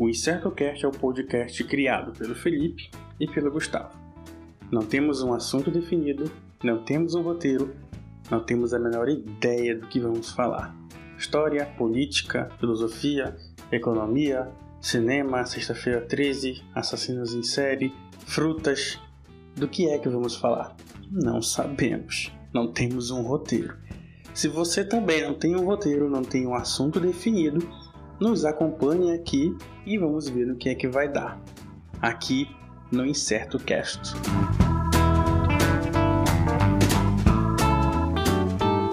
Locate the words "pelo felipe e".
2.18-3.28